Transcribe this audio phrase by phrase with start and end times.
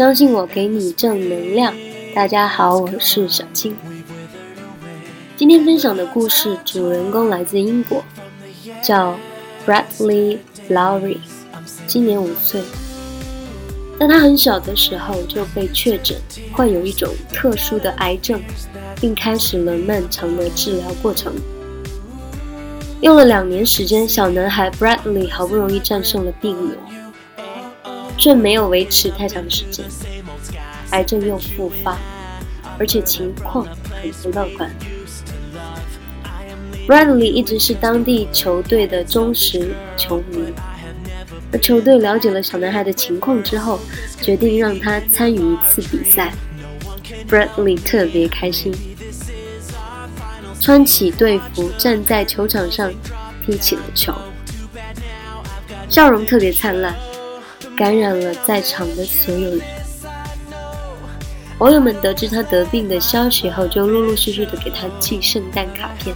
[0.00, 1.74] 相信我，给你正能量。
[2.14, 3.76] 大家好，我是小青。
[5.36, 8.02] 今天分享的故事主人公来自英国，
[8.82, 9.14] 叫
[9.66, 10.38] Bradley
[10.70, 11.18] Lowry，
[11.86, 12.62] 今年五岁。
[13.98, 16.16] 在他很小的时候就被确诊
[16.50, 18.40] 患有一种特殊的癌症，
[19.02, 21.34] 并开始了漫长的治疗过程。
[23.02, 26.74] 用了两年时间，小男孩 Bradley 好不容易战胜了病魔。
[28.20, 29.82] 这没有维持太长时间，
[30.90, 31.96] 癌症又复发，
[32.78, 34.70] 而且情况很不乐观。
[36.86, 40.52] Bradley 一直是当地球队的忠实球迷，
[41.50, 43.80] 而球队了解了小男孩的情况之后，
[44.20, 46.30] 决定让他参与一次比赛。
[47.26, 48.70] Bradley 特别开心，
[50.60, 52.92] 穿起队服站在球场上
[53.46, 54.12] 踢起了球，
[55.88, 56.94] 笑容特别灿烂。
[57.80, 59.60] 感染了在场的所有人。
[61.60, 66.14] 网友们得知他得病的消息后，就陆陆续续的给他寄圣诞卡片，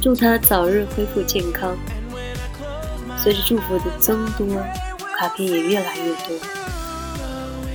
[0.00, 1.76] 祝他早日恢复健康。
[3.18, 4.46] 随着祝福的增多，
[5.18, 6.38] 卡片也越来越多。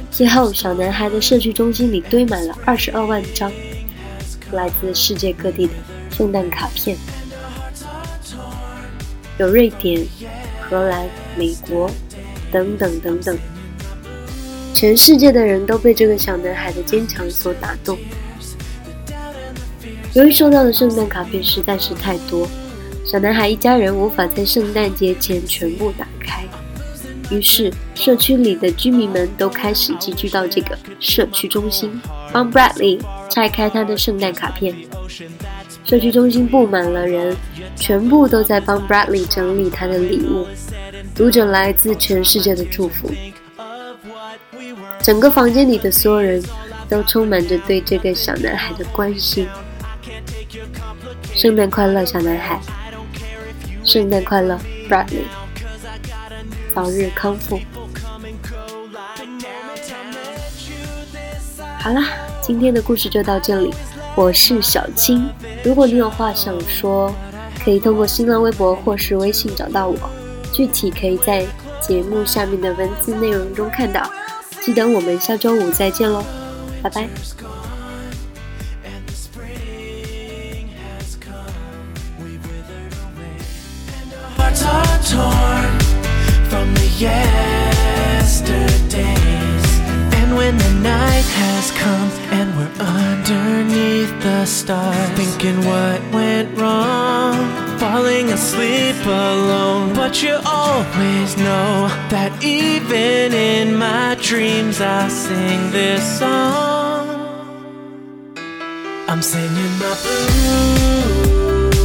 [0.09, 3.51] 最后，小男孩的社区中心里堆满了二十二万张
[4.53, 5.73] 来自世界各地的
[6.09, 6.97] 圣诞卡片，
[9.39, 10.07] 有瑞典、
[10.61, 11.05] 荷兰、
[11.37, 11.91] 美国。
[12.51, 13.37] 等等等等，
[14.73, 17.97] 全世界的人都被这个小男孩的坚强所打动。
[20.13, 22.47] 由于收到的圣诞卡片实在是太多，
[23.03, 26.43] 小男孩一家人无法在圣诞节前全部打开，
[27.29, 32.01] 于是社区里的居民们都开始集聚到这个社区中心，
[32.31, 34.73] 帮 Bradley 拆开他的圣诞卡片。
[35.83, 37.35] 社区中心布满了人，
[37.75, 40.47] 全部都在帮 Bradley 整理他的礼物。
[41.15, 43.09] 读着来自全世界的祝福，
[45.01, 46.43] 整个房间里的所有人
[46.89, 49.47] 都充满着对这个小男孩的关心。
[51.33, 52.59] 圣诞快乐，小男孩！
[53.83, 55.25] 圣诞快乐，Bradley！
[56.73, 57.59] 早日康复。
[61.79, 62.07] 好啦，
[62.41, 63.73] 今天的故事就到这里。
[64.15, 65.29] 我是小青，
[65.63, 67.13] 如果你有话想说，
[67.63, 69.97] 可以通过新浪微博或是微信找到我。
[70.55, 71.45] 具体可以在
[71.81, 74.09] 节目下面的文字内容中看到。
[74.61, 76.23] 记得我们下周五再见喽，
[76.81, 77.09] 拜拜。
[98.05, 99.93] Falling asleep alone.
[99.95, 107.07] But you always know that even in my dreams, I sing this song.
[109.07, 111.77] I'm singing my blues.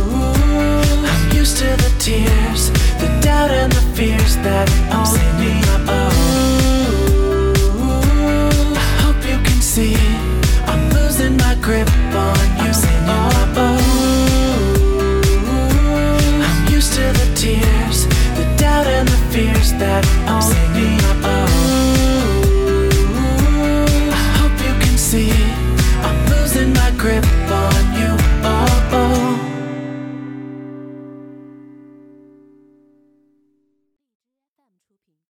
[1.10, 2.70] I'm used to the tears,
[3.00, 5.69] the doubt, and the fears that I'm own.